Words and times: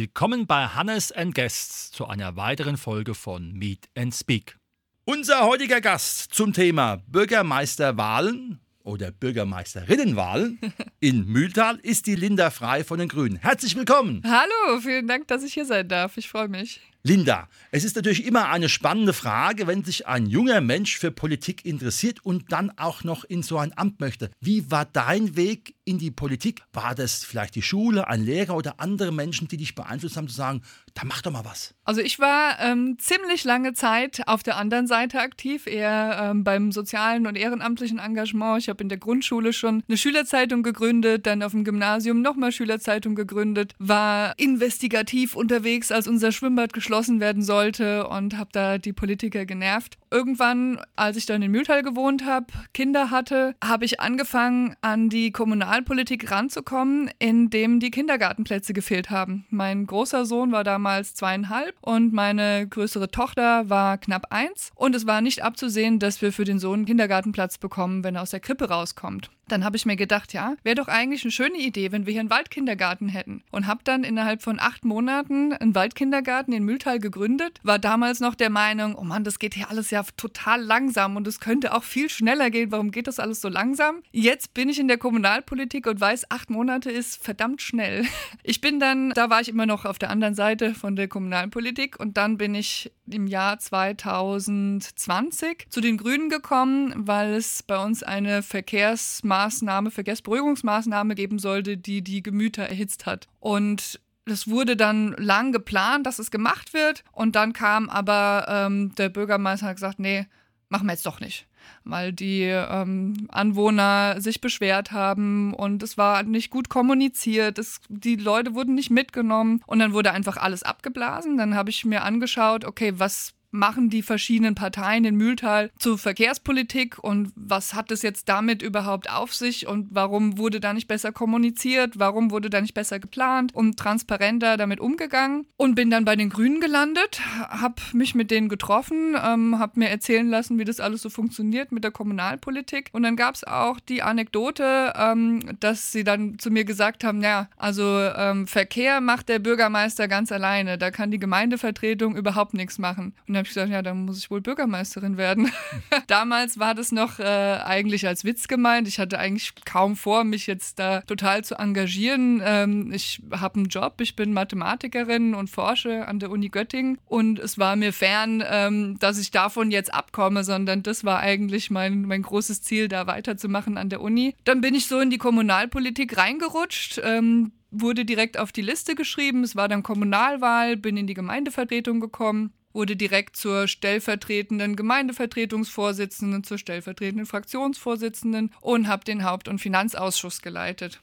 Willkommen 0.00 0.46
bei 0.46 0.64
Hannes 0.68 1.10
and 1.10 1.34
Guests 1.34 1.90
zu 1.90 2.06
einer 2.06 2.36
weiteren 2.36 2.76
Folge 2.76 3.16
von 3.16 3.52
Meet 3.52 3.88
and 3.96 4.14
Speak. 4.14 4.56
Unser 5.04 5.44
heutiger 5.44 5.80
Gast 5.80 6.32
zum 6.32 6.52
Thema 6.52 7.02
Bürgermeisterwahlen 7.08 8.60
oder 8.84 9.10
Bürgermeisterinnenwahlen 9.10 10.60
in 11.00 11.26
Mühltal 11.26 11.80
ist 11.82 12.06
die 12.06 12.14
Linda 12.14 12.50
Frei 12.50 12.84
von 12.84 13.00
den 13.00 13.08
Grünen. 13.08 13.38
Herzlich 13.38 13.74
willkommen. 13.74 14.22
Hallo, 14.24 14.80
vielen 14.80 15.08
Dank, 15.08 15.26
dass 15.26 15.42
ich 15.42 15.54
hier 15.54 15.66
sein 15.66 15.88
darf. 15.88 16.16
Ich 16.16 16.28
freue 16.28 16.46
mich. 16.46 16.80
Linda, 17.04 17.48
es 17.70 17.84
ist 17.84 17.94
natürlich 17.94 18.26
immer 18.26 18.48
eine 18.48 18.68
spannende 18.68 19.12
Frage, 19.12 19.68
wenn 19.68 19.84
sich 19.84 20.08
ein 20.08 20.26
junger 20.26 20.60
Mensch 20.60 20.98
für 20.98 21.12
Politik 21.12 21.64
interessiert 21.64 22.24
und 22.24 22.50
dann 22.50 22.72
auch 22.76 23.04
noch 23.04 23.22
in 23.22 23.44
so 23.44 23.56
ein 23.56 23.76
Amt 23.78 24.00
möchte. 24.00 24.30
Wie 24.40 24.70
war 24.72 24.84
dein 24.84 25.36
Weg 25.36 25.76
in 25.84 25.98
die 25.98 26.10
Politik? 26.10 26.62
War 26.72 26.96
das 26.96 27.22
vielleicht 27.22 27.54
die 27.54 27.62
Schule, 27.62 28.08
ein 28.08 28.24
Lehrer 28.24 28.56
oder 28.56 28.80
andere 28.80 29.12
Menschen, 29.12 29.46
die 29.46 29.58
dich 29.58 29.76
beeinflusst 29.76 30.16
haben, 30.16 30.28
zu 30.28 30.34
sagen, 30.34 30.62
da 30.98 31.04
mach 31.06 31.22
doch 31.22 31.30
mal 31.30 31.44
was? 31.44 31.74
Also 31.84 32.00
ich 32.00 32.18
war 32.18 32.58
ähm, 32.58 32.96
ziemlich 32.98 33.44
lange 33.44 33.72
Zeit 33.72 34.22
auf 34.26 34.42
der 34.42 34.56
anderen 34.56 34.88
Seite 34.88 35.20
aktiv, 35.20 35.68
eher 35.68 36.18
ähm, 36.20 36.42
beim 36.42 36.72
sozialen 36.72 37.28
und 37.28 37.36
ehrenamtlichen 37.36 38.00
Engagement. 38.00 38.60
Ich 38.60 38.68
habe 38.68 38.82
in 38.82 38.88
der 38.88 38.98
Grundschule 38.98 39.52
schon 39.52 39.84
eine 39.86 39.96
Schülerzeitung 39.96 40.64
gegründet, 40.64 41.26
dann 41.26 41.44
auf 41.44 41.52
dem 41.52 41.62
Gymnasium 41.62 42.20
nochmal 42.20 42.50
Schülerzeitung 42.50 43.14
gegründet, 43.14 43.74
war 43.78 44.36
investigativ 44.38 45.36
unterwegs, 45.36 45.92
als 45.92 46.08
unser 46.08 46.32
Schwimmbad 46.32 46.72
geschlossen 46.72 47.20
werden 47.20 47.42
sollte 47.42 48.08
und 48.08 48.36
habe 48.36 48.50
da 48.52 48.78
die 48.78 48.92
Politiker 48.92 49.46
genervt. 49.46 49.98
Irgendwann, 50.10 50.80
als 50.96 51.16
ich 51.16 51.26
dann 51.26 51.42
in 51.42 51.52
Mühltal 51.52 51.84
gewohnt 51.84 52.24
habe, 52.24 52.46
Kinder 52.74 53.12
hatte, 53.12 53.54
habe 53.62 53.84
ich 53.84 54.00
angefangen, 54.00 54.74
an 54.80 55.10
die 55.10 55.30
Kommunalpolitik 55.30 56.28
ranzukommen, 56.30 57.08
indem 57.20 57.78
die 57.78 57.92
Kindergartenplätze 57.92 58.72
gefehlt 58.72 59.10
haben. 59.10 59.46
Mein 59.50 59.86
großer 59.86 60.26
Sohn 60.26 60.50
war 60.50 60.64
damals 60.64 60.87
zweieinhalb 61.14 61.76
und 61.80 62.12
meine 62.12 62.66
größere 62.68 63.10
Tochter 63.10 63.68
war 63.68 63.98
knapp 63.98 64.26
eins. 64.30 64.70
Und 64.74 64.94
es 64.94 65.06
war 65.06 65.20
nicht 65.20 65.42
abzusehen, 65.42 65.98
dass 65.98 66.22
wir 66.22 66.32
für 66.32 66.44
den 66.44 66.58
Sohn 66.58 66.80
einen 66.80 66.86
Kindergartenplatz 66.86 67.58
bekommen, 67.58 68.04
wenn 68.04 68.16
er 68.16 68.22
aus 68.22 68.30
der 68.30 68.40
Krippe 68.40 68.68
rauskommt. 68.68 69.30
Dann 69.48 69.64
habe 69.64 69.76
ich 69.76 69.86
mir 69.86 69.96
gedacht, 69.96 70.32
ja, 70.32 70.54
wäre 70.62 70.76
doch 70.76 70.88
eigentlich 70.88 71.24
eine 71.24 71.32
schöne 71.32 71.58
Idee, 71.58 71.90
wenn 71.90 72.06
wir 72.06 72.12
hier 72.12 72.20
einen 72.20 72.30
Waldkindergarten 72.30 73.08
hätten. 73.08 73.42
Und 73.50 73.66
habe 73.66 73.80
dann 73.82 74.04
innerhalb 74.04 74.42
von 74.42 74.60
acht 74.60 74.84
Monaten 74.84 75.54
einen 75.54 75.74
Waldkindergarten 75.74 76.52
in 76.52 76.64
Mühltal 76.64 76.98
gegründet. 76.98 77.58
War 77.62 77.78
damals 77.78 78.20
noch 78.20 78.34
der 78.34 78.50
Meinung, 78.50 78.94
oh 78.94 79.04
Mann, 79.04 79.24
das 79.24 79.38
geht 79.38 79.54
hier 79.54 79.70
alles 79.70 79.90
ja 79.90 80.02
total 80.16 80.62
langsam 80.62 81.16
und 81.16 81.26
es 81.26 81.40
könnte 81.40 81.74
auch 81.74 81.82
viel 81.82 82.10
schneller 82.10 82.50
gehen. 82.50 82.70
Warum 82.70 82.90
geht 82.90 83.06
das 83.06 83.18
alles 83.18 83.40
so 83.40 83.48
langsam? 83.48 84.02
Jetzt 84.12 84.54
bin 84.54 84.68
ich 84.68 84.78
in 84.78 84.88
der 84.88 84.98
Kommunalpolitik 84.98 85.86
und 85.86 86.00
weiß, 86.00 86.30
acht 86.30 86.50
Monate 86.50 86.90
ist 86.90 87.22
verdammt 87.22 87.62
schnell. 87.62 88.04
Ich 88.42 88.62
bin 88.62 88.80
dann, 88.80 89.10
da 89.10 89.28
war 89.28 89.42
ich 89.42 89.48
immer 89.48 89.66
noch 89.66 89.84
auf 89.84 89.98
der 89.98 90.10
anderen 90.10 90.34
Seite 90.34 90.74
von 90.74 90.96
der 90.96 91.08
Kommunalpolitik 91.08 92.00
und 92.00 92.16
dann 92.16 92.38
bin 92.38 92.54
ich 92.54 92.90
im 93.10 93.26
Jahr 93.26 93.58
2020 93.58 95.66
zu 95.68 95.80
den 95.80 95.98
Grünen 95.98 96.30
gekommen, 96.30 96.94
weil 96.96 97.34
es 97.34 97.62
bei 97.62 97.82
uns 97.82 98.02
eine 98.02 98.42
Verkehrsmaßnahme 98.42 99.37
Maßnahme, 99.38 99.92
Verkehrsberuhigungsmaßnahme 99.92 101.14
geben 101.14 101.38
sollte, 101.38 101.76
die 101.76 102.02
die 102.02 102.24
Gemüter 102.24 102.64
erhitzt 102.64 103.06
hat. 103.06 103.28
Und 103.38 104.00
es 104.24 104.48
wurde 104.48 104.76
dann 104.76 105.12
lang 105.16 105.52
geplant, 105.52 106.06
dass 106.06 106.18
es 106.18 106.32
gemacht 106.32 106.74
wird. 106.74 107.04
Und 107.12 107.36
dann 107.36 107.52
kam 107.52 107.88
aber 107.88 108.46
ähm, 108.48 108.94
der 108.96 109.10
Bürgermeister 109.10 109.66
und 109.66 109.70
hat 109.70 109.76
gesagt, 109.76 110.00
nee, 110.00 110.26
machen 110.68 110.86
wir 110.86 110.92
jetzt 110.92 111.06
doch 111.06 111.20
nicht. 111.20 111.46
Weil 111.84 112.12
die 112.12 112.42
ähm, 112.42 113.28
Anwohner 113.30 114.20
sich 114.20 114.40
beschwert 114.40 114.90
haben 114.90 115.54
und 115.54 115.82
es 115.84 115.96
war 115.96 116.24
nicht 116.24 116.50
gut 116.50 116.68
kommuniziert. 116.68 117.58
Es, 117.58 117.80
die 117.88 118.16
Leute 118.16 118.54
wurden 118.54 118.74
nicht 118.74 118.90
mitgenommen 118.90 119.62
und 119.66 119.78
dann 119.78 119.92
wurde 119.92 120.12
einfach 120.12 120.36
alles 120.36 120.64
abgeblasen. 120.64 121.36
Dann 121.36 121.54
habe 121.54 121.70
ich 121.70 121.84
mir 121.84 122.02
angeschaut, 122.02 122.64
okay, 122.64 122.94
was 122.96 123.34
machen 123.50 123.90
die 123.90 124.02
verschiedenen 124.02 124.54
Parteien 124.54 125.04
in 125.04 125.16
Mühltal 125.16 125.70
zur 125.78 125.98
Verkehrspolitik 125.98 126.98
und 126.98 127.32
was 127.34 127.74
hat 127.74 127.90
es 127.90 128.02
jetzt 128.02 128.28
damit 128.28 128.62
überhaupt 128.62 129.10
auf 129.10 129.34
sich 129.34 129.66
und 129.66 129.88
warum 129.90 130.38
wurde 130.38 130.60
da 130.60 130.72
nicht 130.72 130.88
besser 130.88 131.12
kommuniziert, 131.12 131.98
warum 131.98 132.30
wurde 132.30 132.50
da 132.50 132.60
nicht 132.60 132.74
besser 132.74 132.98
geplant 132.98 133.54
und 133.54 133.78
transparenter 133.78 134.56
damit 134.56 134.80
umgegangen 134.80 135.46
und 135.56 135.74
bin 135.74 135.90
dann 135.90 136.04
bei 136.04 136.16
den 136.16 136.28
Grünen 136.28 136.60
gelandet, 136.60 137.20
habe 137.48 137.76
mich 137.92 138.14
mit 138.14 138.30
denen 138.30 138.48
getroffen, 138.48 139.16
ähm, 139.22 139.58
habe 139.58 139.80
mir 139.80 139.88
erzählen 139.88 140.28
lassen, 140.28 140.58
wie 140.58 140.64
das 140.64 140.80
alles 140.80 141.02
so 141.02 141.10
funktioniert 141.10 141.72
mit 141.72 141.84
der 141.84 141.90
Kommunalpolitik 141.90 142.90
und 142.92 143.02
dann 143.02 143.16
gab 143.16 143.34
es 143.34 143.44
auch 143.44 143.80
die 143.80 144.02
Anekdote, 144.02 144.92
ähm, 144.96 145.56
dass 145.60 145.92
sie 145.92 146.04
dann 146.04 146.38
zu 146.38 146.50
mir 146.50 146.64
gesagt 146.64 147.02
haben, 147.02 147.22
ja, 147.22 147.48
also 147.56 147.82
ähm, 148.16 148.46
Verkehr 148.46 149.00
macht 149.00 149.28
der 149.28 149.38
Bürgermeister 149.38 150.06
ganz 150.08 150.32
alleine, 150.32 150.76
da 150.76 150.90
kann 150.90 151.10
die 151.10 151.18
Gemeindevertretung 151.18 152.16
überhaupt 152.16 152.54
nichts 152.54 152.78
machen. 152.78 153.14
Und 153.26 153.37
habe 153.38 153.46
ich 153.46 153.54
gesagt, 153.54 153.70
ja, 153.70 153.82
dann 153.82 154.04
muss 154.04 154.18
ich 154.18 154.30
wohl 154.30 154.40
Bürgermeisterin 154.40 155.16
werden. 155.16 155.50
Damals 156.06 156.58
war 156.58 156.74
das 156.74 156.92
noch 156.92 157.18
äh, 157.18 157.22
eigentlich 157.22 158.06
als 158.06 158.24
Witz 158.24 158.48
gemeint. 158.48 158.88
Ich 158.88 158.98
hatte 158.98 159.18
eigentlich 159.18 159.54
kaum 159.64 159.96
vor, 159.96 160.24
mich 160.24 160.46
jetzt 160.46 160.78
da 160.78 161.00
total 161.02 161.44
zu 161.44 161.54
engagieren. 161.54 162.42
Ähm, 162.44 162.92
ich 162.92 163.22
habe 163.32 163.56
einen 163.56 163.68
Job, 163.68 164.00
ich 164.00 164.16
bin 164.16 164.32
Mathematikerin 164.32 165.34
und 165.34 165.48
forsche 165.48 166.06
an 166.06 166.18
der 166.18 166.30
Uni 166.30 166.48
Göttingen 166.48 166.98
und 167.06 167.38
es 167.38 167.58
war 167.58 167.76
mir 167.76 167.92
fern, 167.92 168.42
ähm, 168.46 168.98
dass 168.98 169.18
ich 169.18 169.30
davon 169.30 169.70
jetzt 169.70 169.92
abkomme, 169.92 170.44
sondern 170.44 170.82
das 170.82 171.04
war 171.04 171.20
eigentlich 171.20 171.70
mein, 171.70 172.02
mein 172.02 172.22
großes 172.22 172.62
Ziel, 172.62 172.88
da 172.88 173.06
weiterzumachen 173.06 173.78
an 173.78 173.88
der 173.88 174.00
Uni. 174.00 174.34
Dann 174.44 174.60
bin 174.60 174.74
ich 174.74 174.86
so 174.86 175.00
in 175.00 175.10
die 175.10 175.18
Kommunalpolitik 175.18 176.16
reingerutscht. 176.16 177.00
Ähm, 177.02 177.52
wurde 177.70 178.04
direkt 178.04 178.38
auf 178.38 178.50
die 178.50 178.62
Liste 178.62 178.94
geschrieben. 178.94 179.44
Es 179.44 179.54
war 179.54 179.68
dann 179.68 179.82
Kommunalwahl, 179.82 180.76
bin 180.76 180.96
in 180.96 181.06
die 181.06 181.14
Gemeindevertretung 181.14 182.00
gekommen 182.00 182.52
wurde 182.78 182.94
direkt 182.94 183.34
zur 183.34 183.66
stellvertretenden 183.66 184.76
Gemeindevertretungsvorsitzenden, 184.76 186.44
zur 186.44 186.58
stellvertretenden 186.58 187.26
Fraktionsvorsitzenden 187.26 188.54
und 188.60 188.86
habe 188.86 189.04
den 189.04 189.24
Haupt- 189.24 189.48
und 189.48 189.58
Finanzausschuss 189.58 190.40
geleitet 190.40 191.00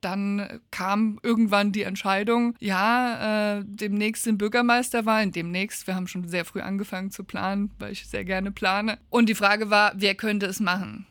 dann 0.00 0.60
kam 0.70 1.18
irgendwann 1.24 1.72
die 1.72 1.82
Entscheidung, 1.82 2.54
ja, 2.60 3.58
äh, 3.58 3.64
demnächst 3.66 4.22
sind 4.22 4.38
Bürgermeisterwahlen, 4.38 5.32
demnächst, 5.32 5.88
wir 5.88 5.96
haben 5.96 6.06
schon 6.06 6.28
sehr 6.28 6.44
früh 6.44 6.60
angefangen 6.60 7.10
zu 7.10 7.24
planen, 7.24 7.72
weil 7.80 7.90
ich 7.90 8.06
sehr 8.06 8.24
gerne 8.24 8.52
plane. 8.52 8.98
Und 9.10 9.28
die 9.28 9.34
Frage 9.34 9.70
war, 9.70 9.92
wer 9.96 10.14
könnte 10.14 10.46
es 10.46 10.60
machen? 10.60 11.06